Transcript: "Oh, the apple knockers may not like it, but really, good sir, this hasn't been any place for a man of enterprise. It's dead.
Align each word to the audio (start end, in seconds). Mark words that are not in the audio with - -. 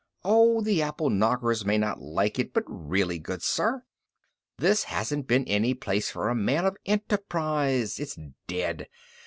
"Oh, 0.25 0.61
the 0.61 0.81
apple 0.81 1.11
knockers 1.11 1.63
may 1.63 1.77
not 1.77 2.01
like 2.01 2.39
it, 2.39 2.55
but 2.55 2.63
really, 2.65 3.19
good 3.19 3.43
sir, 3.43 3.83
this 4.57 4.85
hasn't 4.85 5.27
been 5.27 5.45
any 5.45 5.75
place 5.75 6.09
for 6.09 6.29
a 6.29 6.33
man 6.35 6.65
of 6.65 6.75
enterprise. 6.87 7.99
It's 7.99 8.17
dead. 8.47 8.87